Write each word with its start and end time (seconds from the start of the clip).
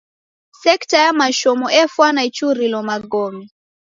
Sekta 0.61 0.97
ya 1.05 1.11
mashomo 1.19 1.67
efwana 1.81 2.19
ichurilo 2.29 2.79
magome. 2.89 3.45